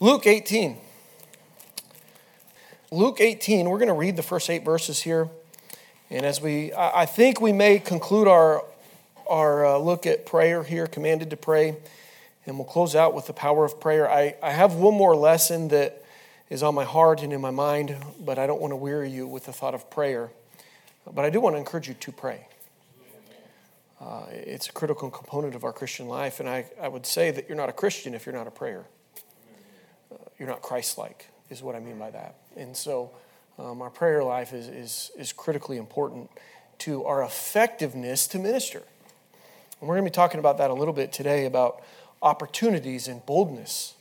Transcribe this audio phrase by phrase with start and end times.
[0.00, 0.76] Luke 18.
[2.90, 5.28] Luke 18, we're going to read the first eight verses here.
[6.10, 8.64] And as we, I think we may conclude our,
[9.28, 11.76] our uh, look at prayer here, commanded to pray,
[12.44, 14.10] and we'll close out with the power of prayer.
[14.10, 16.04] I, I have one more lesson that
[16.50, 19.28] is on my heart and in my mind, but I don't want to weary you
[19.28, 20.30] with the thought of prayer.
[21.06, 22.48] But I do want to encourage you to pray.
[24.00, 27.48] Uh, it's a critical component of our Christian life, and I, I would say that
[27.48, 28.86] you're not a Christian if you're not a prayer.
[30.38, 32.36] You're not Christ like, is what I mean by that.
[32.56, 33.10] And so
[33.58, 36.30] um, our prayer life is, is, is critically important
[36.78, 38.82] to our effectiveness to minister.
[39.80, 41.82] And we're going to be talking about that a little bit today about
[42.22, 43.94] opportunities and boldness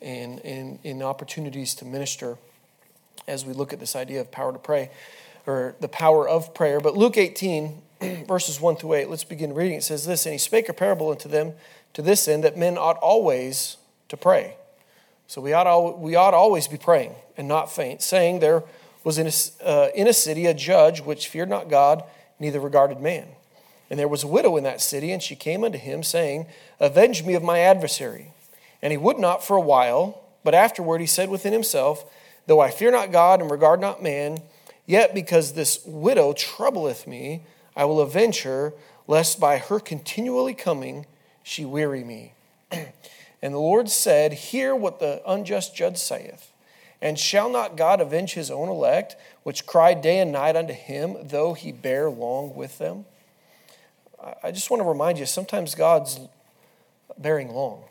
[0.00, 2.38] and, and, and opportunities to minister
[3.26, 4.90] as we look at this idea of power to pray
[5.46, 6.80] or the power of prayer.
[6.80, 7.82] But Luke 18,
[8.28, 9.78] verses 1 through 8, let's begin reading.
[9.78, 11.52] It says this And he spake a parable unto them
[11.92, 13.76] to this end that men ought always
[14.08, 14.56] to pray.
[15.26, 18.62] So we ought, we ought always be praying and not faint, saying, There
[19.02, 22.02] was in a, uh, in a city a judge which feared not God,
[22.38, 23.26] neither regarded man.
[23.90, 26.46] And there was a widow in that city, and she came unto him, saying,
[26.80, 28.32] Avenge me of my adversary.
[28.82, 32.04] And he would not for a while, but afterward he said within himself,
[32.46, 34.38] Though I fear not God and regard not man,
[34.86, 37.42] yet because this widow troubleth me,
[37.76, 38.74] I will avenge her,
[39.06, 41.06] lest by her continually coming
[41.42, 42.32] she weary me.
[43.44, 46.50] and the Lord said, Hear what the unjust judge saith.
[47.02, 51.18] And shall not God avenge his own elect, which cry day and night unto him,
[51.22, 53.04] though he bear long with them?
[54.42, 56.20] I just want to remind you sometimes God's
[57.18, 57.84] bearing long.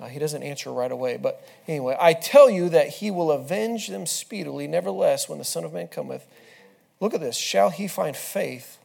[0.00, 1.16] Uh, he doesn't answer right away.
[1.16, 4.66] But anyway, I tell you that he will avenge them speedily.
[4.66, 6.26] Nevertheless, when the Son of Man cometh,
[6.98, 8.78] look at this shall he find faith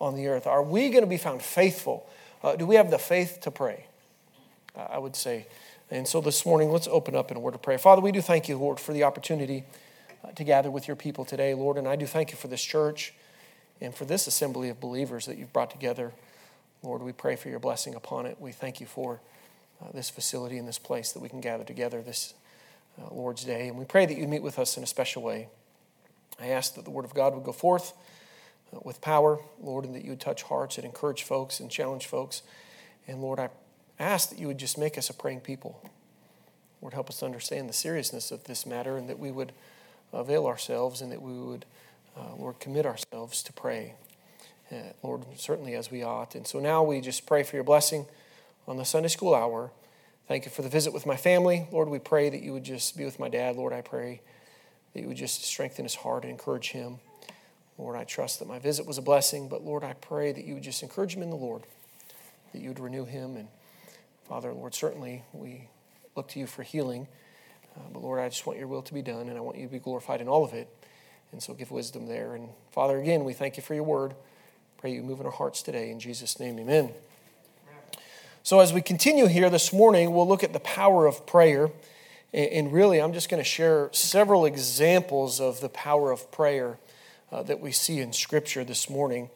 [0.00, 0.46] on the earth?
[0.46, 2.08] Are we going to be found faithful?
[2.42, 3.84] Uh, do we have the faith to pray?
[4.90, 5.46] I would say.
[5.90, 7.78] And so this morning, let's open up in a word of prayer.
[7.78, 9.64] Father, we do thank you, Lord, for the opportunity
[10.24, 11.76] uh, to gather with your people today, Lord.
[11.76, 13.12] And I do thank you for this church
[13.80, 16.12] and for this assembly of believers that you've brought together.
[16.82, 18.36] Lord, we pray for your blessing upon it.
[18.40, 19.20] We thank you for
[19.82, 22.34] uh, this facility and this place that we can gather together this
[23.00, 23.68] uh, Lord's Day.
[23.68, 25.48] And we pray that you meet with us in a special way.
[26.40, 27.92] I ask that the Word of God would go forth
[28.74, 32.06] uh, with power, Lord, and that you would touch hearts and encourage folks and challenge
[32.06, 32.42] folks.
[33.06, 33.48] And Lord, I
[34.00, 35.80] ask that you would just make us a praying people.
[36.80, 39.52] Lord, help us understand the seriousness of this matter and that we would
[40.12, 41.66] avail ourselves and that we would,
[42.16, 43.94] uh, Lord, commit ourselves to pray.
[44.72, 46.34] Uh, Lord, certainly as we ought.
[46.34, 48.06] And so now we just pray for your blessing
[48.66, 49.70] on the Sunday school hour.
[50.26, 51.66] Thank you for the visit with my family.
[51.70, 53.56] Lord, we pray that you would just be with my dad.
[53.56, 54.20] Lord, I pray
[54.94, 56.98] that you would just strengthen his heart and encourage him.
[57.78, 60.54] Lord, I trust that my visit was a blessing, but Lord, I pray that you
[60.54, 61.62] would just encourage him in the Lord,
[62.52, 63.36] that you would renew him.
[63.36, 63.48] And
[64.30, 65.66] Father, Lord, certainly we
[66.14, 67.08] look to you for healing.
[67.74, 69.66] Uh, but Lord, I just want your will to be done, and I want you
[69.66, 70.68] to be glorified in all of it.
[71.32, 72.36] And so give wisdom there.
[72.36, 74.14] And Father, again, we thank you for your word.
[74.78, 75.90] Pray you move in our hearts today.
[75.90, 76.92] In Jesus' name, amen.
[78.44, 81.72] So, as we continue here this morning, we'll look at the power of prayer.
[82.32, 86.78] And really, I'm just going to share several examples of the power of prayer
[87.32, 89.28] uh, that we see in Scripture this morning.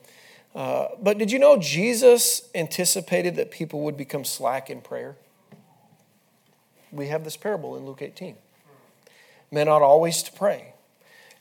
[0.55, 5.17] Uh, but did you know Jesus anticipated that people would become slack in prayer?
[6.93, 8.37] We have this parable in Luke 18.
[9.51, 10.75] Men ought always to pray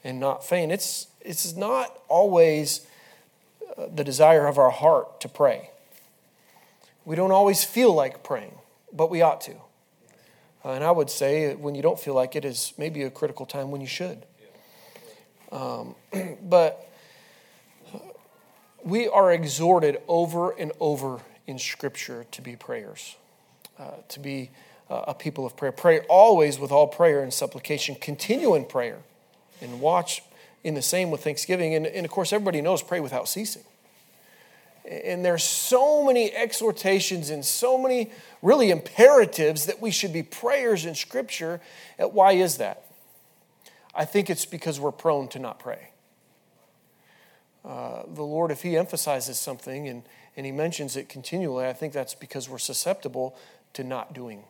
[0.04, 0.72] and not faint.
[0.72, 2.88] It's, it's not always
[3.78, 5.70] uh, the desire of our heart to pray.
[7.06, 8.56] We don't always feel like praying,
[8.92, 9.54] but we ought to.
[10.66, 13.46] Uh, and I would say when you don't feel like it is maybe a critical
[13.46, 14.26] time when you should.
[15.52, 15.96] Um,
[16.42, 16.90] but
[18.84, 23.16] we are exhorted over and over in Scripture to be prayers,
[23.80, 24.52] uh, to be
[24.90, 25.72] uh, a people of prayer.
[25.72, 27.96] Pray always with all prayer and supplication.
[27.96, 29.00] Continue in prayer
[29.62, 30.22] and watch
[30.64, 31.76] in the same with thanksgiving.
[31.76, 33.64] And, and of course, everybody knows pray without ceasing.
[34.86, 38.12] And there's so many exhortations and so many
[38.42, 41.62] really imperatives that we should be prayers in Scripture.
[41.98, 42.84] Why is that?
[43.96, 45.93] I think it's because we're prone to not pray.
[47.66, 50.04] Uh, the Lord, if He emphasizes something and,
[50.36, 53.36] and He mentions it continually, I think that's because we're susceptible
[53.74, 54.44] to not doing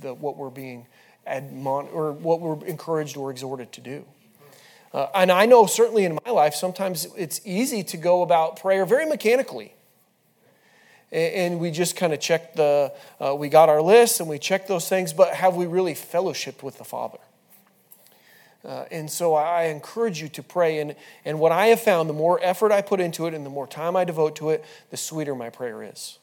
[0.00, 0.86] the, what we're being
[1.26, 4.04] admon- or what we're encouraged or exhorted to do.
[4.92, 8.86] Uh, and I know certainly in my life, sometimes it's easy to go about prayer
[8.86, 9.74] very mechanically.
[11.10, 14.38] And, and we just kind of check the, uh, we got our list and we
[14.38, 17.18] check those things, but have we really fellowshipped with the Father?
[18.64, 20.80] Uh, and so I encourage you to pray.
[20.80, 23.50] And, and what I have found, the more effort I put into it and the
[23.50, 26.18] more time I devote to it, the sweeter my prayer is.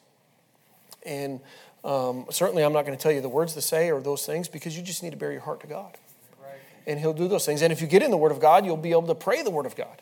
[1.04, 1.40] And
[1.84, 4.48] Um, certainly, I'm not going to tell you the words to say or those things
[4.48, 5.98] because you just need to bare your heart to God.
[6.40, 6.60] Right.
[6.86, 7.60] And He'll do those things.
[7.60, 9.50] And if you get in the Word of God, you'll be able to pray the
[9.50, 10.00] Word of God.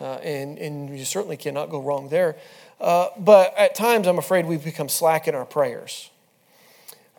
[0.00, 2.36] Uh, and, and you certainly cannot go wrong there.
[2.80, 6.08] Uh, but at times, I'm afraid we've become slack in our prayers.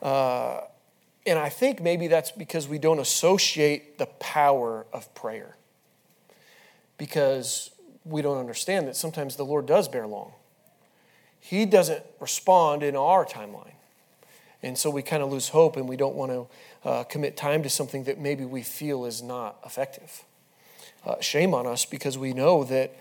[0.02, 0.62] Uh,
[1.26, 5.56] and I think maybe that's because we don't associate the power of prayer.
[6.98, 7.72] Because
[8.06, 10.34] we don't understand that sometimes the Lord does bear long.
[11.40, 13.74] He doesn't respond in our timeline.
[14.62, 16.48] And so we kind of lose hope and we don't want to
[16.88, 20.24] uh, commit time to something that maybe we feel is not effective.
[21.06, 22.94] Uh, shame on us because we know that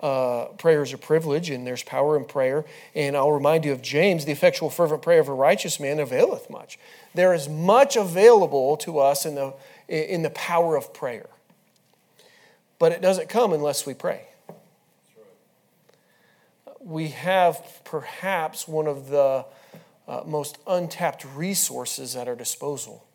[0.00, 2.64] uh, prayer is a privilege and there's power in prayer.
[2.94, 6.50] And I'll remind you of James the effectual, fervent prayer of a righteous man availeth
[6.50, 6.78] much.
[7.14, 9.54] There is much available to us in the,
[9.88, 11.28] in the power of prayer.
[12.78, 14.22] But it doesn't come unless we pray
[16.80, 19.44] we have perhaps one of the
[20.08, 23.06] uh, most untapped resources at our disposal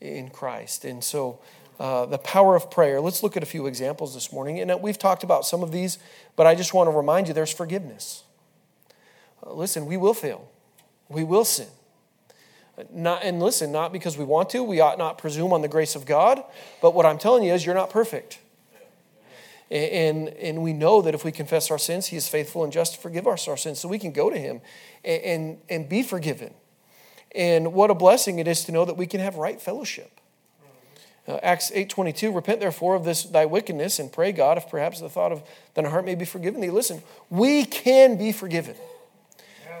[0.00, 0.84] in Christ.
[0.84, 1.40] And so,
[1.80, 3.00] uh, the power of prayer.
[3.00, 4.60] Let's look at a few examples this morning.
[4.60, 5.98] And we've talked about some of these,
[6.36, 8.22] but I just want to remind you there's forgiveness.
[9.44, 10.46] Uh, listen, we will fail,
[11.08, 11.68] we will sin.
[12.92, 15.96] Not, and listen, not because we want to, we ought not presume on the grace
[15.96, 16.42] of God,
[16.82, 18.40] but what I'm telling you is you're not perfect.
[19.70, 22.96] And, and we know that if we confess our sins, He is faithful and just
[22.96, 23.80] to forgive us our sins.
[23.80, 24.60] So we can go to Him
[25.02, 26.52] and, and, and be forgiven.
[27.34, 30.19] And what a blessing it is to know that we can have right fellowship.
[31.28, 35.08] Uh, Acts 8.22, repent therefore of this thy wickedness and pray God if perhaps the
[35.08, 35.42] thought of
[35.74, 36.70] thine heart may be forgiven thee.
[36.70, 38.74] Listen, we can be forgiven.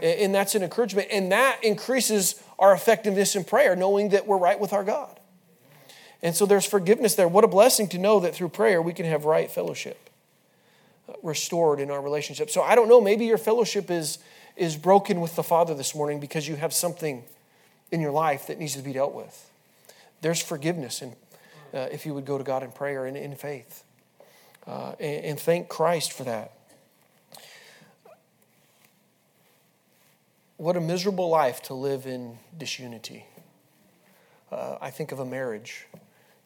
[0.02, 1.08] And that's an encouragement.
[1.10, 5.18] And that increases our effectiveness in prayer, knowing that we're right with our God.
[6.22, 7.28] And so there's forgiveness there.
[7.28, 10.10] What a blessing to know that through prayer we can have right fellowship
[11.08, 12.50] uh, restored in our relationship.
[12.50, 14.18] So I don't know, maybe your fellowship is,
[14.56, 17.24] is broken with the Father this morning because you have something
[17.90, 19.50] in your life that needs to be dealt with.
[20.20, 21.16] There's forgiveness and
[21.72, 23.84] uh, if you would go to God in prayer and in faith.
[24.66, 26.52] Uh, and, and thank Christ for that.
[30.56, 33.24] What a miserable life to live in disunity.
[34.52, 35.86] Uh, I think of a marriage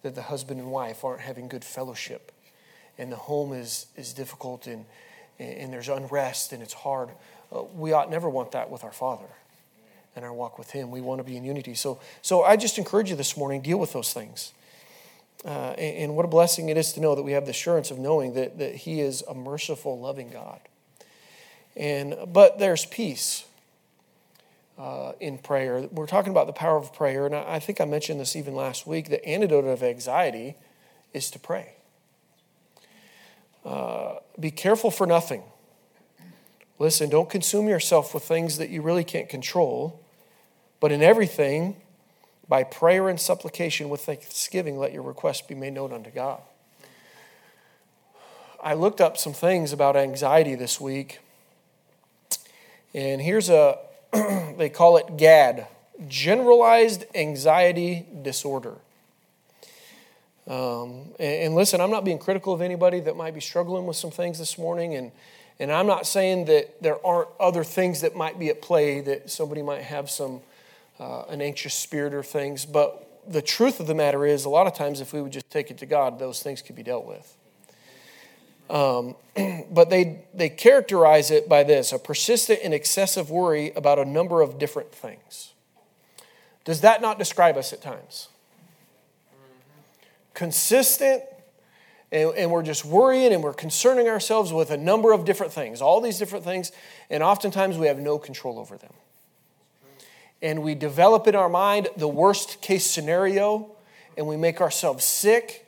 [0.02, 2.30] that the husband and wife aren't having good fellowship
[2.98, 4.84] and the home is, is difficult and,
[5.38, 7.08] and there's unrest and it's hard.
[7.52, 9.26] Uh, we ought never want that with our Father
[10.14, 10.90] and our walk with Him.
[10.90, 11.74] We want to be in unity.
[11.74, 14.52] So, so I just encourage you this morning, deal with those things.
[15.44, 17.90] Uh, and, and, what a blessing it is to know that we have the assurance
[17.90, 20.58] of knowing that, that He is a merciful, loving God.
[21.76, 23.44] And, but there's peace
[24.78, 25.86] uh, in prayer.
[25.92, 28.86] We're talking about the power of prayer, and I think I mentioned this even last
[28.86, 29.10] week.
[29.10, 30.56] The antidote of anxiety
[31.12, 31.74] is to pray.
[33.64, 35.42] Uh, be careful for nothing.
[36.78, 40.00] Listen, don't consume yourself with things that you really can't control,
[40.80, 41.76] but in everything,
[42.48, 46.40] by prayer and supplication with thanksgiving, let your requests be made known unto God.
[48.62, 51.20] I looked up some things about anxiety this week,
[52.94, 53.78] and here's a,
[54.12, 55.66] they call it GAD,
[56.08, 58.74] Generalized Anxiety Disorder.
[60.46, 63.96] Um, and, and, listen, I'm not being critical of anybody that might be struggling with
[63.96, 65.12] some things this morning, and,
[65.58, 69.30] and I'm not saying that there aren't other things that might be at play, that
[69.30, 70.40] somebody might have some
[70.98, 74.66] uh, an anxious spirit or things, but the truth of the matter is, a lot
[74.66, 77.06] of times, if we would just take it to God, those things could be dealt
[77.06, 77.36] with.
[78.70, 79.16] Um,
[79.70, 84.42] but they, they characterize it by this a persistent and excessive worry about a number
[84.42, 85.52] of different things.
[86.64, 88.28] Does that not describe us at times?
[90.32, 91.22] Consistent,
[92.10, 95.82] and, and we're just worrying and we're concerning ourselves with a number of different things,
[95.82, 96.72] all these different things,
[97.10, 98.92] and oftentimes we have no control over them.
[100.44, 103.70] And we develop in our mind the worst case scenario,
[104.14, 105.66] and we make ourselves sick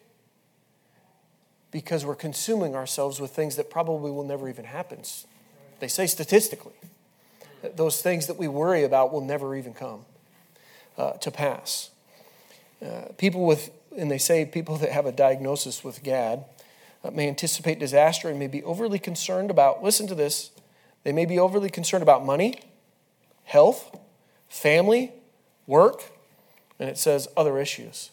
[1.71, 5.01] because we're consuming ourselves with things that probably will never even happen.
[5.81, 6.75] They say statistically
[7.75, 10.05] those things that we worry about will never even come
[10.99, 11.89] uh, to pass.
[12.85, 16.45] Uh, people with, and they say people that have a diagnosis with GAD
[17.03, 20.51] uh, may anticipate disaster and may be overly concerned about, listen to this,
[21.03, 22.61] they may be overly concerned about money,
[23.45, 23.99] health,
[24.49, 25.13] family,
[25.67, 26.03] work,
[26.79, 28.11] and it says other issues.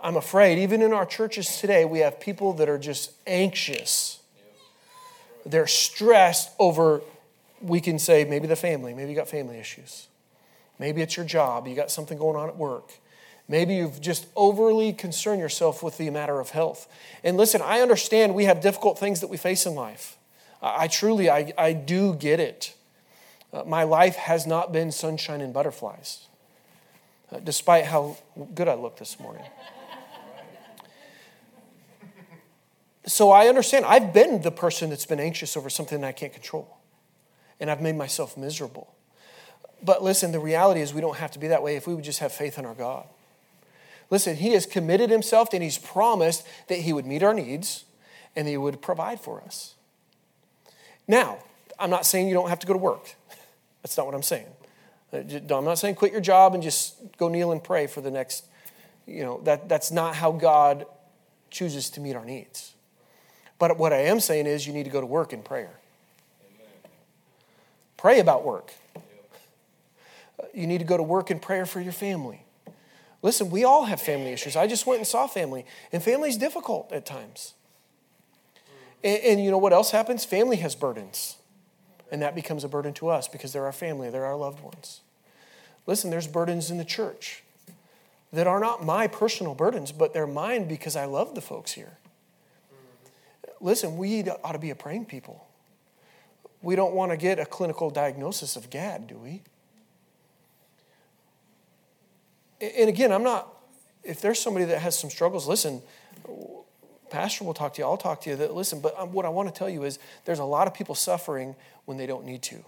[0.00, 4.20] I'm afraid, even in our churches today, we have people that are just anxious.
[5.44, 7.02] They're stressed over,
[7.60, 10.08] we can say, maybe the family, maybe you got family issues.
[10.78, 12.92] Maybe it's your job, you got something going on at work.
[13.48, 16.86] Maybe you've just overly concerned yourself with the matter of health.
[17.24, 20.16] And listen, I understand we have difficult things that we face in life.
[20.60, 22.74] I, truly, I, I do get it.
[23.52, 26.28] Uh, my life has not been sunshine and butterflies,
[27.32, 28.16] uh, despite how
[28.54, 29.44] good I look this morning.
[33.06, 33.84] so I understand.
[33.86, 36.76] I've been the person that's been anxious over something that I can't control,
[37.58, 38.92] and I've made myself miserable.
[39.82, 42.04] But listen, the reality is we don't have to be that way if we would
[42.04, 43.06] just have faith in our God.
[44.10, 47.84] Listen, He has committed Himself and He's promised that He would meet our needs
[48.34, 49.74] and He would provide for us.
[51.06, 51.38] Now,
[51.78, 53.14] I'm not saying you don't have to go to work.
[53.88, 54.46] That's not what I'm saying.
[55.10, 55.20] Uh,
[55.56, 58.44] I'm not saying quit your job and just go kneel and pray for the next,
[59.06, 60.84] you know, that, that's not how God
[61.50, 62.74] chooses to meet our needs.
[63.58, 65.72] But what I am saying is you need to go to work in prayer.
[67.96, 68.74] Pray about work.
[70.52, 72.44] You need to go to work in prayer for your family.
[73.22, 74.54] Listen, we all have family issues.
[74.54, 77.54] I just went and saw family, and family is difficult at times.
[79.02, 80.26] And, and, you know what else happens?
[80.26, 81.37] Family has burdens,
[82.10, 85.00] and that becomes a burden to us because they're our family, they're our loved ones.
[85.86, 87.42] Listen, there's burdens in the church
[88.32, 91.98] that are not my personal burdens, but they're mine because I love the folks here.
[93.60, 95.46] Listen, we ought to be a praying people.
[96.60, 99.42] We don't want to get a clinical diagnosis of GAD, do we?
[102.60, 103.48] And again, I'm not,
[104.02, 105.82] if there's somebody that has some struggles, listen,
[107.10, 108.36] Pastor will talk to you, I'll talk to you.
[108.36, 110.74] That, listen, but um, what I want to tell you is there's a lot of
[110.74, 112.64] people suffering when they don't need to.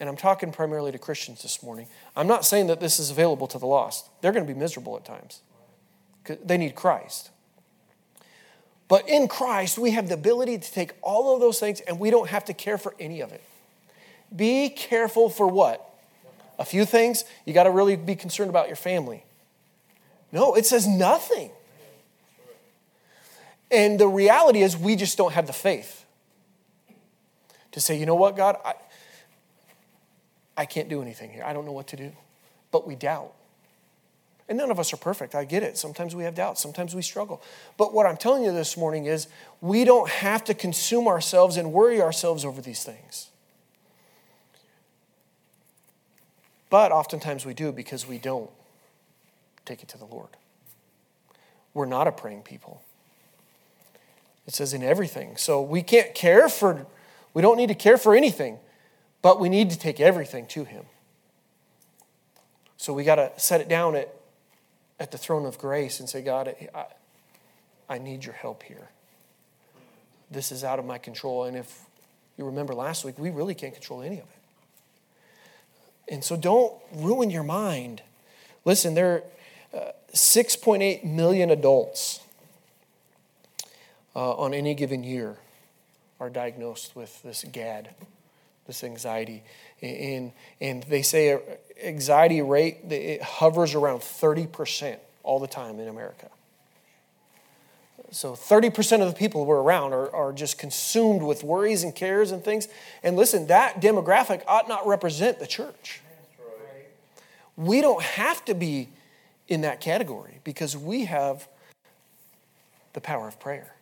[0.00, 1.86] And I'm talking primarily to Christians this morning.
[2.16, 4.08] I'm not saying that this is available to the lost.
[4.20, 5.40] They're going to be miserable at times.
[6.44, 7.30] They need Christ.
[8.88, 12.10] But in Christ, we have the ability to take all of those things and we
[12.10, 13.42] don't have to care for any of it.
[14.34, 15.90] Be careful for what?
[16.58, 19.24] A few things, you got to really be concerned about your family.
[20.32, 21.50] No, it says nothing.
[23.74, 26.04] And the reality is, we just don't have the faith
[27.72, 28.74] to say, you know what, God, I,
[30.56, 31.42] I can't do anything here.
[31.44, 32.12] I don't know what to do.
[32.70, 33.32] But we doubt.
[34.48, 35.34] And none of us are perfect.
[35.34, 35.76] I get it.
[35.76, 36.62] Sometimes we have doubts.
[36.62, 37.42] Sometimes we struggle.
[37.76, 39.26] But what I'm telling you this morning is
[39.60, 43.30] we don't have to consume ourselves and worry ourselves over these things.
[46.70, 48.50] But oftentimes we do because we don't
[49.64, 50.28] take it to the Lord.
[51.72, 52.82] We're not a praying people.
[54.46, 55.36] It says in everything.
[55.36, 56.86] So we can't care for,
[57.32, 58.58] we don't need to care for anything,
[59.22, 60.84] but we need to take everything to Him.
[62.76, 64.14] So we got to set it down at,
[65.00, 66.86] at the throne of grace and say, God, I,
[67.88, 68.90] I need your help here.
[70.30, 71.44] This is out of my control.
[71.44, 71.80] And if
[72.36, 74.28] you remember last week, we really can't control any of it.
[76.08, 78.02] And so don't ruin your mind.
[78.64, 79.24] Listen, there
[79.72, 82.20] are uh, 6.8 million adults
[84.14, 85.36] uh, on any given year
[86.20, 87.90] are diagnosed with this GAD,
[88.66, 89.42] this anxiety.
[89.82, 91.38] And, and they say
[91.82, 96.30] anxiety rate, it hovers around 30% all the time in America.
[98.10, 102.30] So 30% of the people we're around are, are just consumed with worries and cares
[102.30, 102.68] and things.
[103.02, 106.00] And listen, that demographic ought not represent the church.
[107.56, 108.88] We don't have to be
[109.48, 111.48] in that category because we have
[112.92, 113.74] the power of prayer.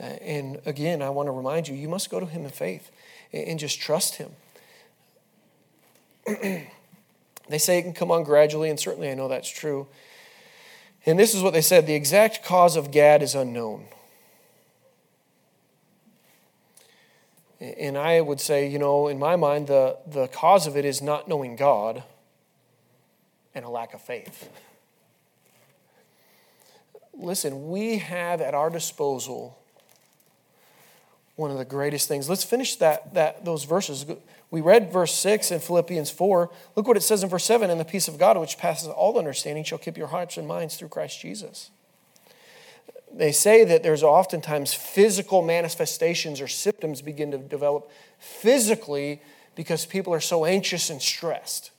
[0.00, 2.90] Uh, and again, I want to remind you, you must go to Him in faith
[3.32, 4.30] and just trust Him.
[6.26, 9.86] they say it can come on gradually, and certainly I know that's true.
[11.06, 13.86] And this is what they said the exact cause of GAD is unknown.
[17.60, 21.02] And I would say, you know, in my mind, the, the cause of it is
[21.02, 22.04] not knowing God
[23.52, 24.48] and a lack of faith.
[27.14, 29.57] Listen, we have at our disposal
[31.38, 32.28] one of the greatest things.
[32.28, 34.04] Let's finish that, that those verses.
[34.50, 36.50] We read verse 6 in Philippians 4.
[36.74, 39.16] Look what it says in verse 7 And the peace of God, which passes all
[39.16, 41.70] understanding, shall keep your hearts and minds through Christ Jesus.
[43.14, 49.22] They say that there's oftentimes physical manifestations or symptoms begin to develop physically
[49.54, 51.70] because people are so anxious and stressed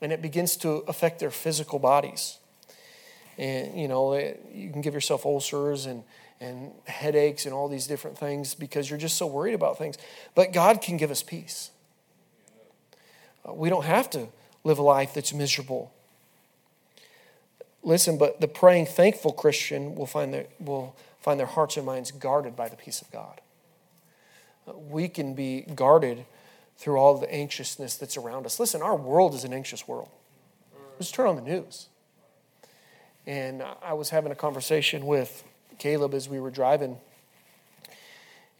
[0.00, 2.38] and it begins to affect their physical bodies.
[3.38, 6.04] And, you know, you can give yourself ulcers and,
[6.40, 9.96] and headaches and all these different things because you're just so worried about things.
[10.34, 11.70] But God can give us peace.
[13.48, 14.28] Uh, we don't have to
[14.62, 15.92] live a life that's miserable.
[17.82, 22.10] Listen, but the praying, thankful Christian will find their, will find their hearts and minds
[22.10, 23.40] guarded by the peace of God.
[24.66, 26.24] Uh, we can be guarded
[26.76, 28.58] through all the anxiousness that's around us.
[28.58, 30.08] Listen, our world is an anxious world.
[30.98, 31.88] Just turn on the news.
[33.26, 35.44] And I was having a conversation with
[35.78, 36.98] Caleb as we were driving,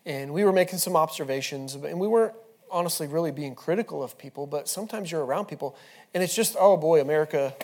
[0.07, 2.35] and we were making some observations, and we weren't
[2.71, 5.77] honestly really being critical of people, but sometimes you're around people
[6.13, 7.55] and it's just, oh boy, America,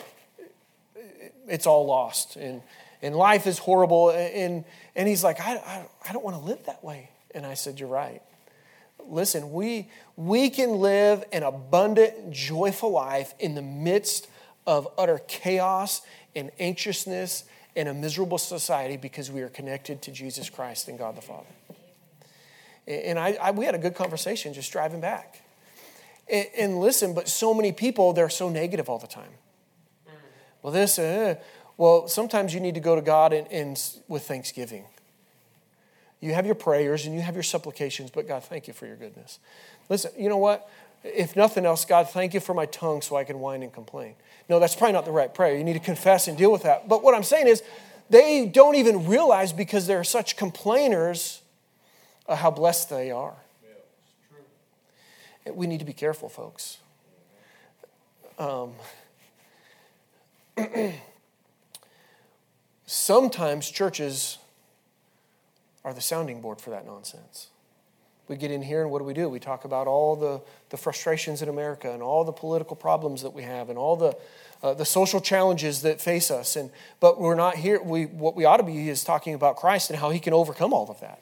[1.47, 2.37] it's all lost.
[2.37, 2.61] And,
[3.01, 4.09] and life is horrible.
[4.11, 4.63] And,
[4.95, 7.09] and he's like, I, I, I don't want to live that way.
[7.33, 8.21] And I said, You're right.
[9.07, 14.27] Listen, we, we can live an abundant, joyful life in the midst
[14.67, 16.01] of utter chaos
[16.35, 21.15] and anxiousness and a miserable society because we are connected to Jesus Christ and God
[21.15, 21.47] the Father.
[22.87, 25.41] And I, I we had a good conversation just driving back.
[26.29, 29.31] And, and, listen, but so many people, they're so negative all the time.
[30.61, 31.35] Well, this, uh,
[31.77, 34.85] well, sometimes you need to go to God and with thanksgiving.
[36.19, 38.95] You have your prayers and you have your supplications, but God, thank you for your
[38.95, 39.39] goodness.
[39.89, 40.69] Listen, you know what?
[41.03, 44.13] If nothing else, God, thank you for my tongue so I can whine and complain.
[44.51, 45.55] No, that's probably not the right prayer.
[45.55, 46.89] You need to confess and deal with that.
[46.89, 47.63] But what I'm saying is,
[48.09, 51.41] they don't even realize because they're such complainers
[52.27, 53.33] uh, how blessed they are.
[55.45, 56.79] Yeah, we need to be careful, folks.
[58.37, 58.73] Um,
[62.85, 64.37] sometimes churches
[65.85, 67.47] are the sounding board for that nonsense.
[68.31, 69.27] We get in here and what do we do?
[69.27, 73.31] We talk about all the, the frustrations in America and all the political problems that
[73.31, 74.15] we have and all the,
[74.63, 76.55] uh, the social challenges that face us.
[76.55, 76.69] And,
[77.01, 77.81] but we're not here.
[77.83, 80.71] We, what we ought to be is talking about Christ and how he can overcome
[80.71, 81.21] all of that.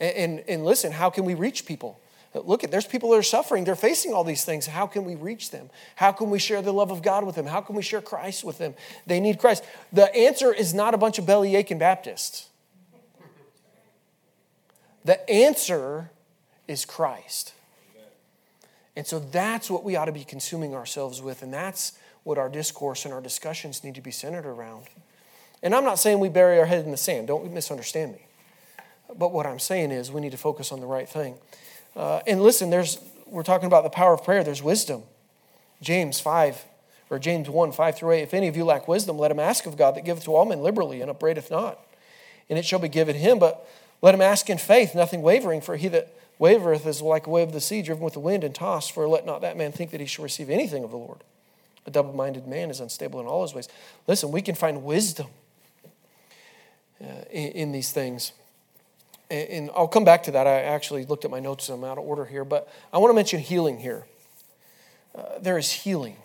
[0.00, 2.00] And, and, and listen, how can we reach people?
[2.34, 3.62] Look at there's people that are suffering.
[3.62, 4.66] They're facing all these things.
[4.66, 5.70] How can we reach them?
[5.94, 7.46] How can we share the love of God with them?
[7.46, 8.74] How can we share Christ with them?
[9.06, 9.62] They need Christ.
[9.92, 12.48] The answer is not a bunch of belly aching Baptists.
[15.04, 16.10] The answer
[16.68, 17.52] is Christ.
[18.96, 21.92] And so that's what we ought to be consuming ourselves with, and that's
[22.24, 24.86] what our discourse and our discussions need to be centered around.
[25.62, 28.26] And I'm not saying we bury our head in the sand, don't misunderstand me.
[29.16, 31.34] But what I'm saying is we need to focus on the right thing.
[31.94, 35.02] Uh, and listen, there's we're talking about the power of prayer, there's wisdom.
[35.82, 36.64] James 5,
[37.10, 38.22] or James 1, 5 through 8.
[38.22, 40.44] If any of you lack wisdom, let him ask of God that giveth to all
[40.44, 41.78] men liberally and upbraideth not.
[42.48, 43.38] And it shall be given him.
[43.38, 43.68] But
[44.00, 47.48] let him ask in faith, nothing wavering, for he that wavereth is like a wave
[47.48, 48.92] of the sea, driven with the wind and tossed.
[48.92, 51.22] For let not that man think that he shall receive anything of the Lord.
[51.86, 53.68] A double minded man is unstable in all his ways.
[54.06, 55.28] Listen, we can find wisdom
[57.00, 58.32] uh, in, in, these things.
[59.30, 60.46] And, and, I'll come back to that.
[60.46, 63.10] I actually looked at my notes, and I'm out of order here, but I want
[63.10, 64.04] to mention healing here.
[65.14, 66.16] Uh, there is healing,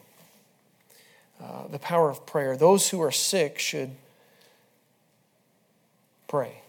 [1.42, 2.58] uh, the power of prayer.
[2.58, 3.92] Those who are sick should
[6.28, 6.61] pray.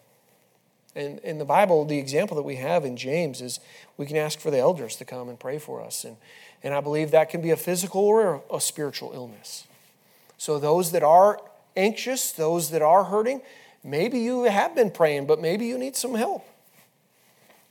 [0.95, 3.61] And in the Bible, the example that we have in James is
[3.97, 6.05] we can ask for the elders to come and pray for us.
[6.05, 6.17] And,
[6.63, 9.67] and I believe that can be a physical or a spiritual illness.
[10.37, 11.41] So, those that are
[11.77, 13.43] anxious, those that are hurting,
[13.83, 16.45] maybe you have been praying, but maybe you need some help.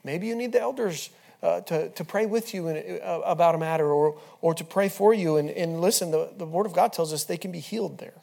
[0.03, 1.11] Maybe you need the elders
[1.43, 4.89] uh, to, to pray with you in, uh, about a matter or, or to pray
[4.89, 5.37] for you.
[5.37, 8.13] And, and listen, the, the Word of God tells us they can be healed there.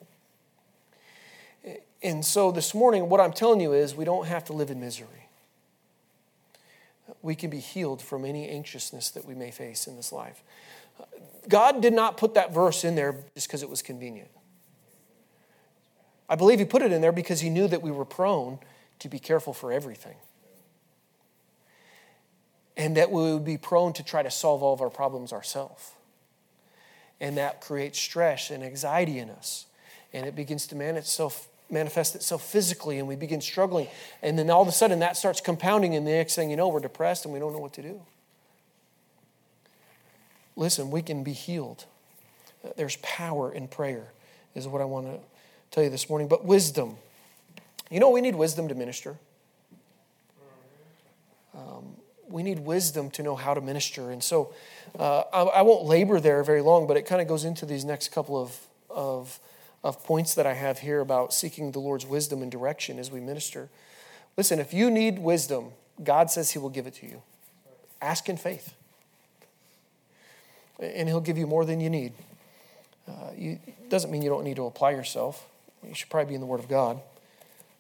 [2.03, 4.81] And so this morning, what I'm telling you is we don't have to live in
[4.81, 5.29] misery.
[7.23, 10.43] We can be healed from any anxiousness that we may face in this life.
[11.49, 14.31] God did not put that verse in there just because it was convenient.
[16.29, 18.59] I believe He put it in there because He knew that we were prone
[19.01, 20.17] to be careful for everything.
[22.77, 25.93] And that we would be prone to try to solve all of our problems ourselves.
[27.21, 29.67] And that creates stress and anxiety in us.
[30.13, 33.89] And it begins to man itself manifest itself physically and we begin struggling.
[34.23, 36.69] And then all of a sudden that starts compounding, and the next thing you know,
[36.69, 38.01] we're depressed and we don't know what to do.
[40.57, 41.85] Listen, we can be healed.
[42.77, 44.13] There's power in prayer,
[44.55, 45.21] is what I want to
[45.71, 46.27] tell you this morning.
[46.27, 46.97] But wisdom.
[47.91, 49.17] You know, we need wisdom to minister.
[51.55, 51.97] Um,
[52.29, 54.11] we need wisdom to know how to minister.
[54.11, 54.53] And so
[54.99, 57.85] uh, I, I, won't labor there very long, but it kind of goes into these
[57.85, 58.57] next couple of,
[58.91, 59.41] of
[59.85, 63.21] of points that I have here about seeking the Lord's wisdom and direction as we
[63.21, 63.69] minister.
[64.37, 67.23] Listen, if you need wisdom, God says He will give it to you.
[68.01, 68.75] Ask in faith,
[70.79, 72.13] and He'll give you more than you need.
[73.09, 73.31] Uh,
[73.89, 75.49] doesn't mean you don't need to apply yourself.
[75.87, 77.01] You should probably be in the Word of God.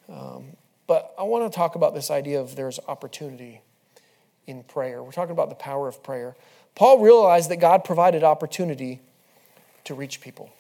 [0.09, 0.45] Um,
[0.87, 3.61] but I want to talk about this idea of there's opportunity
[4.47, 5.03] in prayer.
[5.03, 6.35] We're talking about the power of prayer.
[6.75, 9.01] Paul realized that God provided opportunity
[9.85, 10.51] to reach people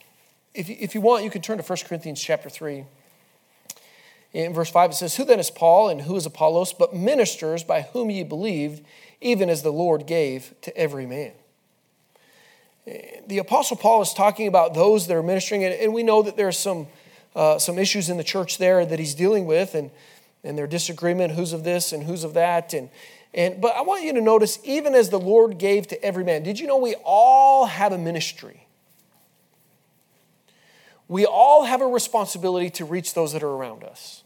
[0.58, 2.84] if you, if you want, you can turn to 1 Corinthians chapter 3.
[4.32, 7.62] In verse 5, it says, Who then is Paul and who is Apollos, but ministers
[7.62, 8.84] by whom ye believed,
[9.20, 11.32] even as the Lord gave to every man?
[13.28, 16.48] The Apostle Paul is talking about those that are ministering, and we know that there
[16.48, 16.88] are some,
[17.36, 19.92] uh, some issues in the church there that he's dealing with, and,
[20.42, 22.74] and their disagreement, who's of this and who's of that.
[22.74, 22.90] And,
[23.32, 26.42] And, but I want you to notice, even as the Lord gave to every man,
[26.42, 28.67] did you know we all have a ministry?
[31.08, 34.22] We all have a responsibility to reach those that are around us.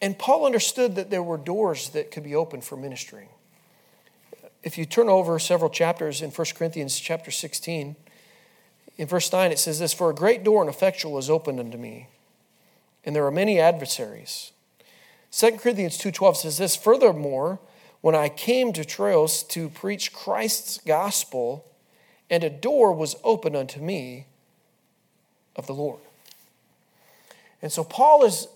[0.00, 3.28] And Paul understood that there were doors that could be opened for ministering.
[4.62, 7.96] If you turn over several chapters in 1 Corinthians chapter 16,
[8.96, 11.78] in verse 9 it says this For a great door and effectual is opened unto
[11.78, 12.08] me,
[13.04, 14.52] and there are many adversaries.
[15.30, 17.60] 2 Corinthians 2.12 says this, Furthermore,
[18.00, 21.64] when I came to Troas to preach Christ's gospel,
[22.30, 24.26] and a door was opened unto me
[25.56, 26.00] of the Lord.
[27.62, 28.48] And so Paul is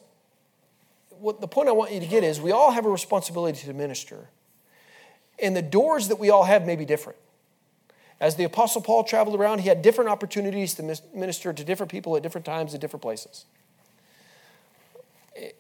[1.19, 3.73] what the point I want you to get is we all have a responsibility to
[3.73, 4.29] minister.
[5.41, 7.19] And the doors that we all have may be different.
[8.21, 12.17] As the Apostle Paul traveled around, he had different opportunities to minister to different people
[12.17, 13.47] at different times at different places.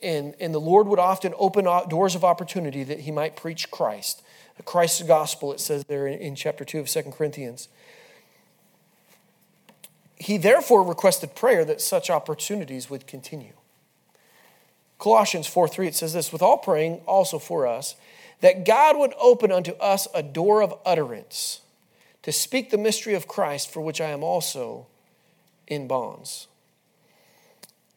[0.02, 4.22] And, and the Lord would often open doors of opportunity that he might preach Christ.
[4.64, 7.68] Christ's gospel, it says there in, in chapter 2 of 2 Corinthians.
[10.22, 13.54] He therefore requested prayer that such opportunities would continue.
[15.00, 17.96] Colossians 4 3, it says this, with all praying also for us,
[18.40, 21.62] that God would open unto us a door of utterance
[22.22, 24.86] to speak the mystery of Christ, for which I am also
[25.66, 26.46] in bonds.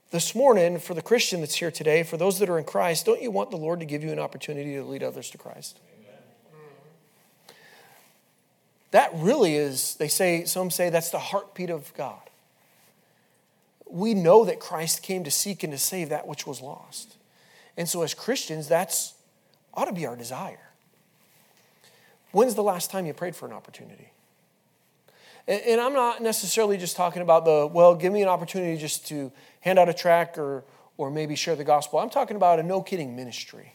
[0.09, 3.21] This morning, for the Christian that's here today, for those that are in Christ, don't
[3.21, 5.79] you want the Lord to give you an opportunity to lead others to Christ?
[5.93, 7.55] Amen.
[8.95, 12.25] That really is, they say, some say that's the heartbeat of God
[13.95, 17.15] we know that Christ came to seek and to save that which was lost.
[17.77, 19.13] And so, as Christians, that's
[19.73, 20.59] ought to be our desire.
[22.31, 24.11] When's the last time you prayed for an opportunity?
[25.47, 29.31] And, I'm not necessarily just talking about the, well, give me an opportunity just to
[29.61, 30.63] hand out a track or,
[30.97, 31.99] or maybe share the gospel.
[31.99, 33.73] I'm talking about a no kidding ministry,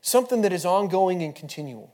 [0.00, 1.92] something that is ongoing and continual.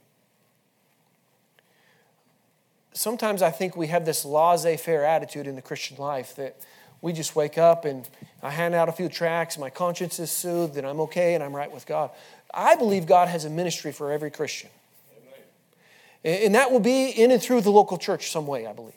[2.95, 6.57] Sometimes I think we have this laissez faire attitude in the Christian life that
[7.03, 8.09] we just wake up and
[8.43, 11.55] I hand out a few tracts, my conscience is soothed, and I'm okay and I'm
[11.55, 12.11] right with God.
[12.53, 14.71] I believe God has a ministry for every Christian.
[16.25, 16.43] Amen.
[16.45, 18.95] And that will be in and through the local church some way, I believe.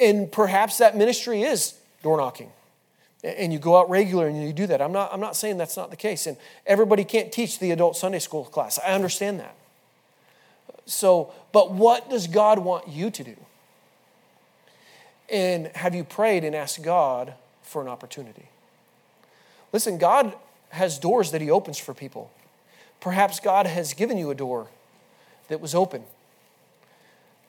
[0.00, 2.50] And perhaps that ministry is door knocking.
[3.22, 4.80] And you go out regular and you do that.
[4.80, 6.26] I'm not, I'm not saying that's not the case.
[6.26, 8.78] And everybody can't teach the adult Sunday school class.
[8.78, 9.55] I understand that.
[10.86, 13.36] So, but what does God want you to do?
[15.28, 18.48] And have you prayed and asked God for an opportunity?
[19.72, 20.34] Listen, God
[20.70, 22.30] has doors that He opens for people.
[23.00, 24.68] Perhaps God has given you a door
[25.48, 26.04] that was open,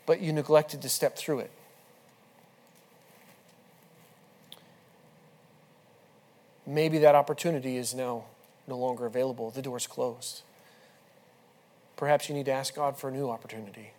[0.05, 1.51] but you neglected to step through it.
[6.65, 8.25] Maybe that opportunity is now
[8.67, 10.41] no longer available, the door's closed.
[11.97, 13.91] Perhaps you need to ask God for a new opportunity.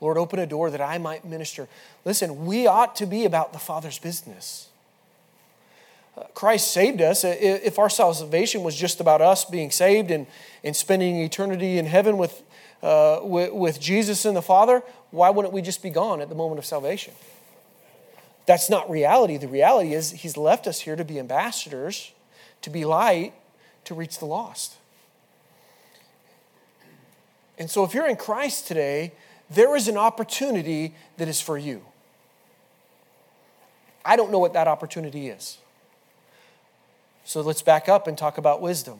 [0.00, 1.68] Lord, open a door that I might minister.
[2.04, 4.68] Listen, we ought to be about the Father's business.
[6.16, 7.24] Uh, Christ saved us.
[7.24, 10.26] If our salvation was just about us being saved and,
[10.64, 12.42] and spending eternity in heaven with,
[12.82, 16.34] uh, with, with Jesus and the Father, why wouldn't we just be gone at the
[16.34, 17.14] moment of salvation?
[18.46, 19.36] That's not reality.
[19.36, 22.12] The reality is He's left us here to be ambassadors,
[22.62, 23.34] to be light,
[23.84, 24.74] to reach the lost.
[27.58, 29.12] And so if you're in Christ today,
[29.50, 31.82] there is an opportunity that is for you.
[34.04, 35.58] I don't know what that opportunity is.
[37.24, 38.98] So let's back up and talk about wisdom.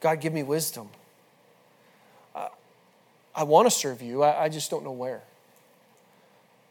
[0.00, 0.88] God, give me wisdom.
[2.34, 2.48] Uh,
[3.34, 5.22] I want to serve you, I, I, just don't know where.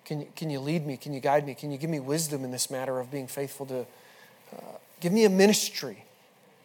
[0.04, 0.98] Can, can you lead me?
[0.98, 1.54] Can you guide me?
[1.54, 3.86] Can you give me wisdom in this matter of being faithful to?
[4.54, 4.62] Uh,
[5.00, 6.04] give me a ministry,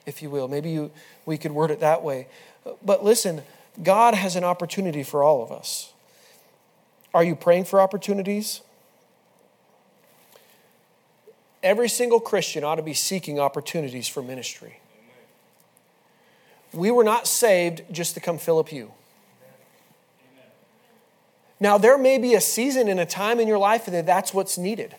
[0.07, 0.49] if you will.
[0.49, 0.91] Maybe you,
[1.27, 2.27] we could word it that way.
[2.85, 3.42] But listen,
[3.83, 5.92] God has an opportunity for all of us.
[7.12, 8.61] Are you praying for opportunities?
[11.62, 14.81] Every single Christian ought to be seeking opportunities for ministry.
[16.72, 18.92] We were not saved just to come fill up you.
[21.59, 24.59] Now, there may be a season and a time in your life that that's what's
[24.59, 24.94] needed.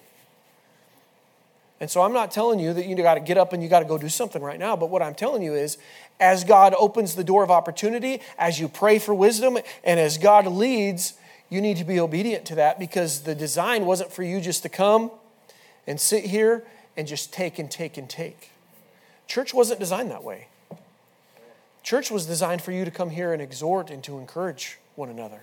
[1.79, 3.79] And so I'm not telling you that you got to get up and you got
[3.79, 5.77] to go do something right now, but what I'm telling you is
[6.19, 10.47] as God opens the door of opportunity, as you pray for wisdom, and as God
[10.47, 11.13] leads,
[11.49, 14.69] you need to be obedient to that because the design wasn't for you just to
[14.69, 15.11] come
[15.85, 16.63] and sit here
[16.97, 18.49] and just take and take and take.
[19.27, 20.47] Church wasn't designed that way.
[21.83, 25.41] Church was designed for you to come here and exhort and to encourage one another.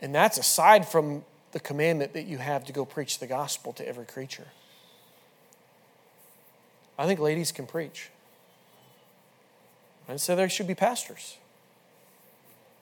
[0.00, 3.86] And that's aside from the commandment that you have to go preach the gospel to
[3.86, 4.48] every creature.
[6.98, 8.10] I think ladies can preach.
[10.08, 11.36] I say there should be pastors,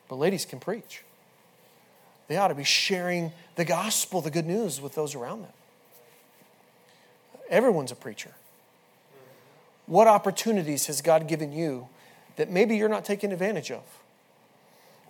[0.09, 1.03] but ladies can preach.
[2.29, 5.53] They ought to be sharing the gospel, the good news, with those around them.
[7.51, 8.31] Everyone's a preacher.
[9.85, 11.89] What opportunities has God given you
[12.37, 13.83] that maybe you're not taking advantage of?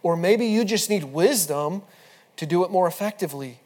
[0.03, 1.83] Or maybe you just need wisdom
[2.37, 3.59] to do it more effectively.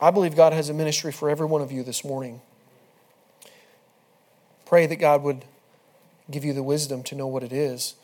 [0.00, 2.40] I believe God has a ministry for every one of you this morning.
[4.64, 5.44] Pray that God would
[6.30, 7.94] give you the wisdom to know what it is.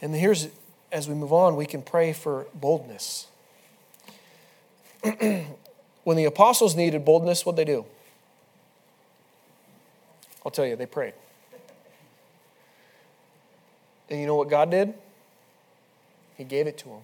[0.00, 0.48] And here's,
[0.90, 3.28] as we move on, we can pray for boldness.
[5.02, 7.84] when the apostles needed boldness, what'd they do?
[10.44, 11.14] I'll tell you, they prayed.
[14.10, 14.94] And you know what God did?
[16.36, 17.00] He gave it to him.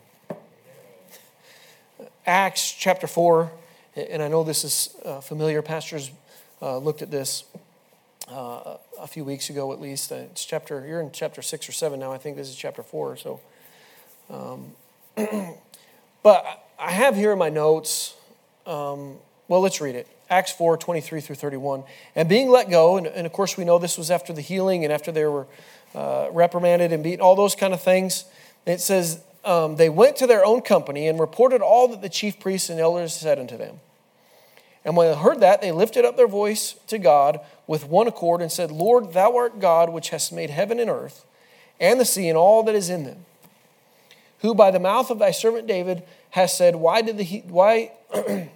[2.27, 3.51] Acts chapter 4,
[3.97, 5.63] and I know this is uh, familiar.
[5.63, 6.11] Pastors
[6.61, 7.45] uh, looked at this
[8.31, 10.13] uh, a few weeks ago at least.
[10.13, 12.13] Uh, it's chapter, you're in chapter 6 or 7 now.
[12.13, 13.17] I think this is chapter 4.
[13.17, 13.41] So,
[14.31, 14.73] um,
[16.23, 18.15] but I have here in my notes,
[18.67, 19.17] um,
[19.49, 20.07] well, let's read it.
[20.31, 21.85] Acts 4 23 through 31.
[22.15, 24.85] And being let go, and, and of course, we know this was after the healing
[24.85, 25.47] and after they were
[25.95, 28.25] uh, reprimanded and beaten, all those kind of things.
[28.69, 32.39] It says, um, They went to their own company and reported all that the chief
[32.39, 33.81] priests and elders said unto them.
[34.85, 38.41] And when they heard that, they lifted up their voice to God with one accord
[38.41, 41.25] and said, Lord, thou art God which hast made heaven and earth
[41.81, 43.25] and the sea and all that is in them,
[44.41, 47.93] who by the mouth of thy servant David hast said, Why did the, why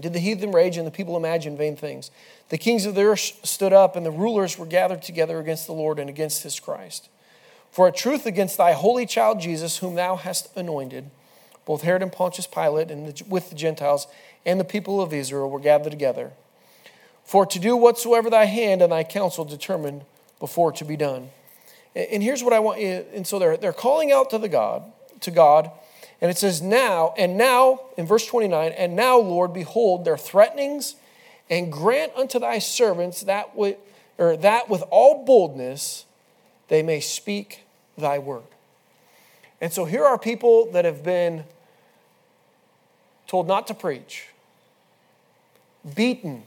[0.00, 2.10] did the heathen rage and the people imagine vain things?
[2.48, 5.72] The kings of the earth stood up, and the rulers were gathered together against the
[5.72, 7.08] Lord and against his Christ.
[7.72, 11.10] For a truth against thy holy child Jesus, whom thou hast anointed,
[11.64, 14.06] both Herod and Pontius Pilate, and the, with the Gentiles
[14.44, 16.32] and the people of Israel were gathered together.
[17.24, 20.02] For to do whatsoever thy hand and thy counsel determined
[20.38, 21.30] before to be done.
[21.94, 24.82] And here's what I want you, and so they're, they're calling out to the God,
[25.20, 25.70] to God,
[26.20, 30.96] and it says, Now, and now, in verse 29, and now, Lord, behold their threatenings,
[31.48, 33.78] and grant unto thy servants that with,
[34.18, 36.04] or that with all boldness
[36.72, 37.64] they may speak
[37.98, 38.44] thy word.
[39.60, 41.44] And so here are people that have been
[43.26, 44.28] told not to preach,
[45.94, 46.44] beaten,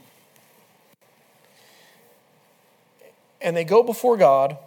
[3.40, 4.58] and they go before God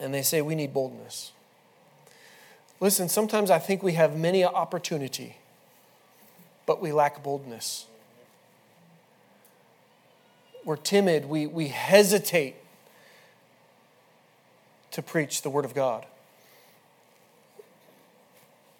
[0.00, 1.30] and they say, We need boldness.
[2.80, 5.36] Listen, sometimes I think we have many opportunity,
[6.66, 7.86] but we lack boldness.
[10.64, 12.56] We're timid, we, we hesitate
[14.92, 16.06] to preach the word of God.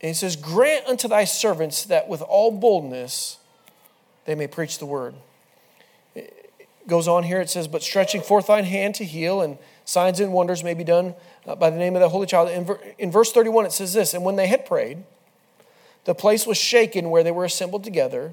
[0.00, 3.38] And he says, Grant unto thy servants that with all boldness
[4.24, 5.14] they may preach the word.
[6.14, 6.48] It
[6.86, 10.32] goes on here, it says, But stretching forth thine hand to heal, and signs and
[10.32, 11.14] wonders may be done
[11.46, 12.48] uh, by the name of the Holy Child.
[12.98, 15.04] In, verse 31, it says this And when they had prayed,
[16.04, 18.32] the place was shaken where they were assembled together,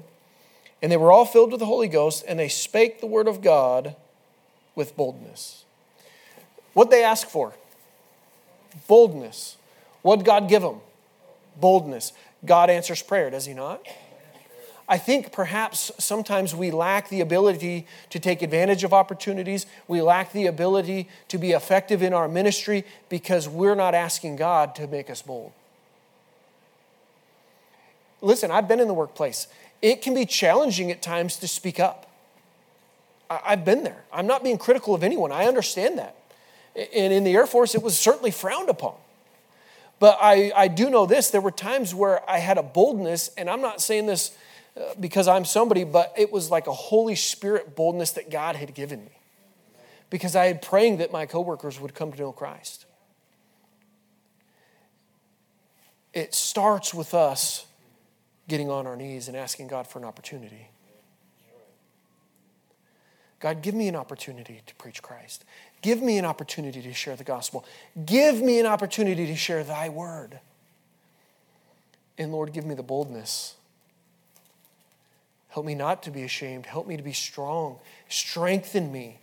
[0.80, 3.42] and they were all filled with the Holy Ghost, and they spake the word of
[3.42, 3.94] God
[4.74, 5.64] with boldness.
[6.72, 7.54] What they ask for?
[8.86, 9.56] Boldness.
[10.02, 10.80] What God give them?
[11.60, 12.12] Boldness.
[12.44, 13.86] God answers prayer, does He not?
[14.88, 19.66] I think perhaps sometimes we lack the ability to take advantage of opportunities.
[19.86, 24.74] We lack the ability to be effective in our ministry because we're not asking God
[24.76, 25.52] to make us bold.
[28.22, 29.46] Listen, I've been in the workplace.
[29.82, 32.06] It can be challenging at times to speak up.
[33.30, 34.04] I've been there.
[34.10, 35.32] I'm not being critical of anyone.
[35.32, 36.16] I understand that.
[36.76, 38.94] And in the Air Force, it was certainly frowned upon.
[39.98, 43.50] But I, I do know this there were times where I had a boldness, and
[43.50, 44.36] I'm not saying this
[44.76, 48.74] uh, because I'm somebody, but it was like a Holy Spirit boldness that God had
[48.74, 49.18] given me
[50.10, 52.86] because I had praying that my coworkers would come to know Christ.
[56.14, 57.66] It starts with us
[58.48, 60.68] getting on our knees and asking God for an opportunity.
[63.40, 65.44] God, give me an opportunity to preach Christ.
[65.80, 67.64] Give me an opportunity to share the gospel.
[68.04, 70.40] Give me an opportunity to share thy word.
[72.16, 73.54] And Lord, give me the boldness
[75.58, 76.66] Help me not to be ashamed.
[76.66, 77.78] Help me to be strong.
[78.08, 79.18] Strengthen me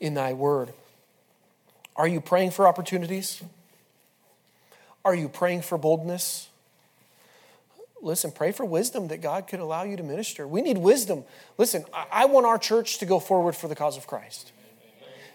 [0.00, 0.72] in thy word.
[1.94, 3.42] Are you praying for opportunities?
[5.04, 6.48] Are you praying for boldness?
[8.02, 10.48] Listen, pray for wisdom that God could allow you to minister.
[10.48, 11.24] We need wisdom.
[11.58, 14.52] Listen, I want our church to go forward for the cause of Christ.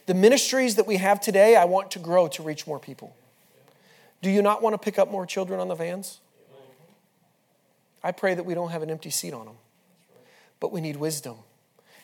[0.05, 3.15] The ministries that we have today, I want to grow to reach more people.
[4.21, 6.19] Do you not want to pick up more children on the vans?
[8.03, 9.57] I pray that we don't have an empty seat on them,
[10.59, 11.37] but we need wisdom.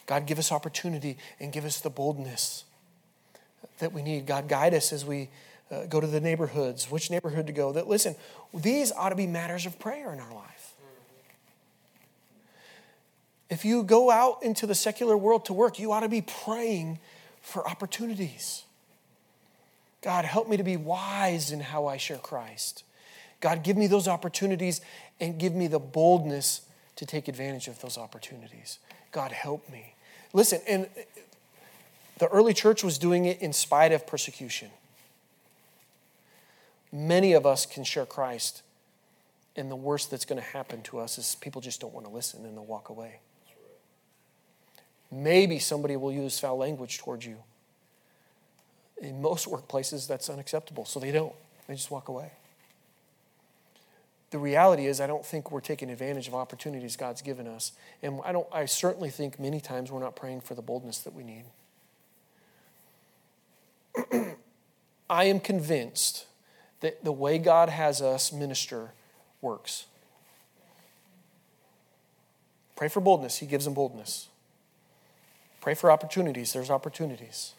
[0.05, 2.63] God, give us opportunity and give us the boldness
[3.79, 4.25] that we need.
[4.25, 5.29] God, guide us as we
[5.71, 7.71] uh, go to the neighborhoods, which neighborhood to go.
[7.73, 8.15] That listen,
[8.53, 10.73] these ought to be matters of prayer in our life.
[13.49, 16.99] If you go out into the secular world to work, you ought to be praying
[17.47, 18.63] for opportunities.
[20.01, 22.83] God, help me to be wise in how I share Christ.
[23.39, 24.81] God, give me those opportunities
[25.21, 26.61] and give me the boldness
[26.97, 28.79] to take advantage of those opportunities.
[29.13, 29.93] God, help me.
[30.33, 30.89] Listen, and
[32.17, 34.69] the early church was doing it in spite of persecution.
[36.91, 38.61] Many of us can share Christ,
[39.55, 42.11] and the worst that's going to happen to us is people just don't want to
[42.11, 43.19] listen and they'll walk away.
[45.11, 47.37] Maybe somebody will use foul language towards you.
[49.01, 51.33] In most workplaces, that's unacceptable, so they don't.
[51.67, 52.31] They just walk away.
[54.31, 57.71] The reality is, I don't think we're taking advantage of opportunities God's given us.
[58.03, 61.13] And I, don't, I certainly think many times we're not praying for the boldness that
[61.13, 61.45] we need.
[65.09, 66.25] I am convinced
[66.81, 68.91] that the way God has us minister
[69.41, 69.85] works.
[72.75, 74.27] Pray for boldness, He gives them boldness.
[75.61, 77.53] Pray for opportunities, there's opportunities.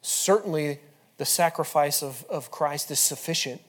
[0.00, 0.80] Certainly,
[1.18, 3.60] the sacrifice of, of Christ is sufficient.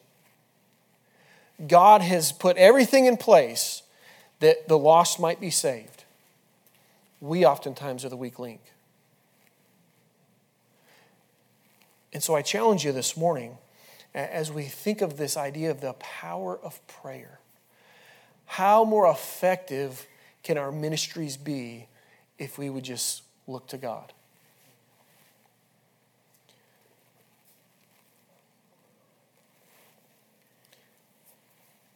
[1.68, 3.84] God has put everything in place
[4.40, 6.06] that the lost might be saved.
[7.20, 8.62] We oftentimes are the weak link.
[12.14, 13.58] And so I challenge you this morning
[14.14, 17.40] as we think of this idea of the power of prayer.
[18.46, 20.08] How more effective
[20.42, 21.88] can our ministries be
[22.40, 24.14] if we would just look to God?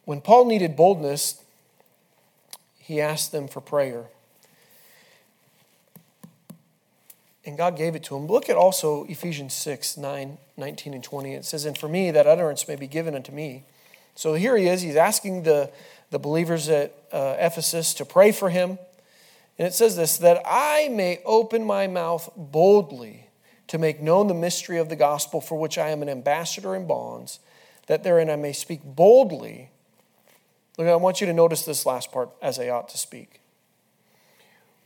[0.04, 1.42] When Paul needed boldness,
[2.78, 4.04] he asked them for prayer.
[7.46, 8.26] And God gave it to him.
[8.26, 11.34] Look at also Ephesians 6 9, 19, and 20.
[11.34, 13.64] It says, And for me, that utterance may be given unto me.
[14.14, 14.82] So here he is.
[14.82, 15.70] He's asking the,
[16.10, 18.78] the believers at uh, Ephesus to pray for him.
[19.58, 23.28] And it says this that I may open my mouth boldly
[23.68, 26.86] to make known the mystery of the gospel for which I am an ambassador in
[26.86, 27.40] bonds,
[27.86, 29.70] that therein I may speak boldly.
[30.76, 33.40] Look, I want you to notice this last part as I ought to speak.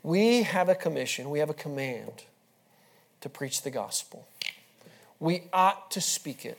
[0.03, 2.25] We have a commission, we have a command
[3.21, 4.29] to preach the gospel.
[5.19, 6.59] We ought to speak it.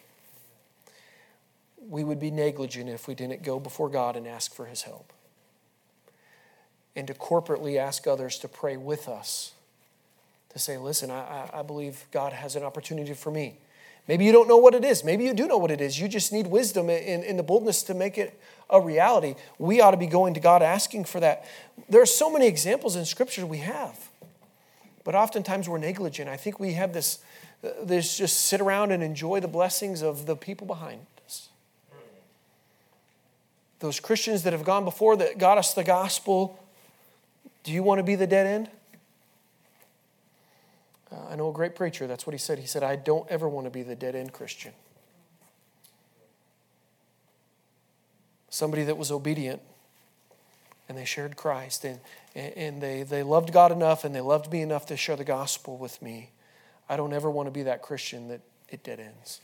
[1.87, 5.13] We would be negligent if we didn't go before God and ask for his help.
[6.95, 9.53] And to corporately ask others to pray with us.
[10.49, 13.55] To say, listen, I, I believe God has an opportunity for me.
[14.07, 15.03] Maybe you don't know what it is.
[15.03, 15.99] Maybe you do know what it is.
[15.99, 19.35] You just need wisdom and, and the boldness to make it a reality.
[19.59, 21.45] We ought to be going to God asking for that.
[21.87, 24.09] There are so many examples in Scripture we have.
[25.03, 26.27] But oftentimes we're negligent.
[26.27, 27.19] I think we have this,
[27.83, 31.49] this just sit around and enjoy the blessings of the people behind us.
[33.79, 36.59] Those Christians that have gone before that got us the gospel,
[37.63, 38.69] do you want to be the dead end?
[41.11, 42.59] Uh, I know a great preacher, that's what he said.
[42.59, 44.73] He said, I don't ever want to be the dead end Christian.
[48.49, 49.61] Somebody that was obedient
[50.87, 51.99] and they shared Christ and,
[52.35, 55.77] and they, they loved God enough and they loved me enough to share the gospel
[55.77, 56.31] with me.
[56.89, 59.41] I don't ever want to be that Christian that it dead ends.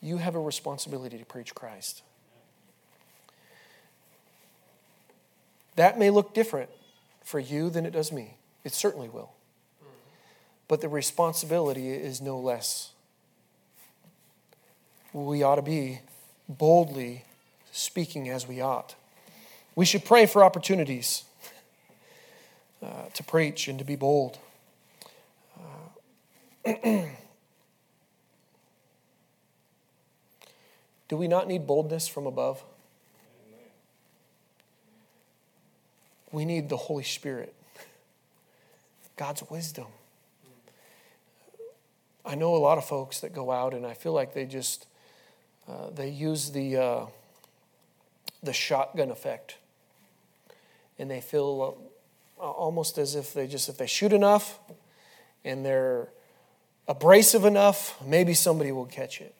[0.00, 2.02] You have a responsibility to preach Christ.
[5.76, 6.70] That may look different
[7.24, 8.36] for you than it does me.
[8.64, 9.30] It certainly will.
[10.68, 12.92] But the responsibility is no less.
[15.12, 16.00] We ought to be
[16.48, 17.24] boldly
[17.70, 18.94] speaking as we ought.
[19.74, 21.24] We should pray for opportunities
[22.82, 24.38] uh, to preach and to be bold.
[26.66, 26.74] Uh,
[31.08, 32.62] do we not need boldness from above?
[36.32, 37.54] We need the Holy Spirit,
[39.16, 39.86] God's wisdom.
[42.24, 44.86] I know a lot of folks that go out and I feel like they just
[45.68, 47.06] uh, they use the uh,
[48.42, 49.56] the shotgun effect.
[50.98, 51.78] And they feel
[52.38, 54.58] uh, almost as if they just, if they shoot enough
[55.44, 56.08] and they're
[56.88, 59.34] abrasive enough, maybe somebody will catch it.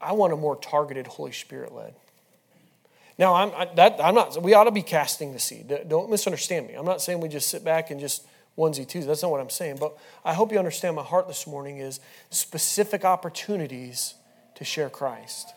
[0.00, 1.94] I want a more targeted Holy Spirit led.
[3.18, 5.72] Now, I'm, I, that, I'm not, we ought to be casting the seed.
[5.88, 6.74] Don't misunderstand me.
[6.74, 9.06] I'm not saying we just sit back and just onesie twos.
[9.06, 9.76] That's not what I'm saying.
[9.78, 12.00] But I hope you understand my heart this morning is
[12.30, 14.14] specific opportunities
[14.54, 15.54] to share Christ.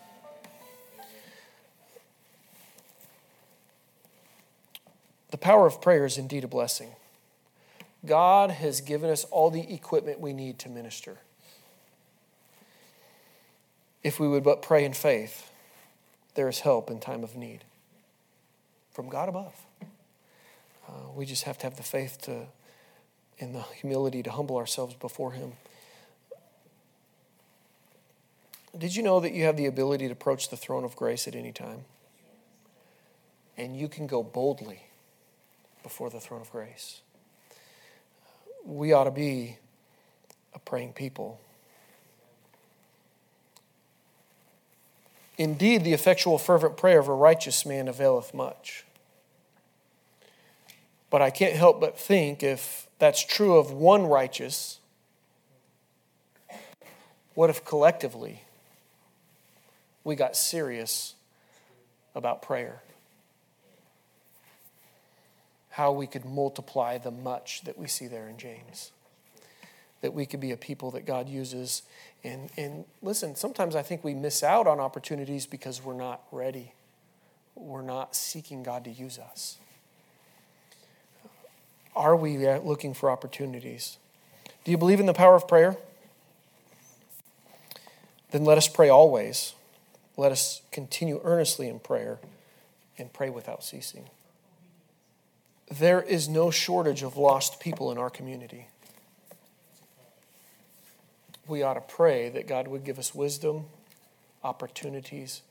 [5.31, 6.91] The power of prayer is indeed a blessing.
[8.05, 11.17] God has given us all the equipment we need to minister.
[14.03, 15.49] If we would but pray in faith,
[16.35, 17.63] there is help in time of need
[18.91, 19.55] from God above.
[20.87, 22.45] Uh, we just have to have the faith to,
[23.39, 25.53] and the humility to humble ourselves before Him.
[28.77, 31.35] Did you know that you have the ability to approach the throne of grace at
[31.35, 31.85] any time?
[33.57, 34.83] And you can go boldly
[35.81, 37.01] before the throne of grace.
[38.65, 39.57] We ought to be
[40.53, 41.39] a praying people.
[45.37, 48.85] Indeed, the effectual, fervent prayer of a righteous man availeth much.
[51.09, 54.79] But I can't help but think if that's true of one righteous,
[57.33, 58.41] what if collectively
[60.03, 61.15] we got serious
[62.15, 62.81] about prayer?
[65.71, 68.91] How we could multiply the much that we see there in James.
[69.99, 71.81] That we could be a people that God uses.
[72.25, 76.73] And, and listen, sometimes I think we miss out on opportunities because we're not ready.
[77.53, 79.59] We're not seeking God to use us.
[81.95, 83.99] Are we uh, looking for opportunities?
[84.63, 85.77] Do you believe in the power of prayer?
[88.31, 89.53] Then let us pray always.
[90.17, 92.17] Let us continue earnestly in prayer
[92.97, 94.09] and pray without ceasing.
[95.69, 98.67] There is no shortage of lost people in our community.
[101.47, 103.65] We ought to pray that God would give us wisdom,
[104.43, 105.41] opportunities,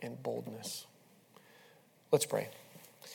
[0.00, 0.86] and boldness.
[2.10, 2.48] Let's pray.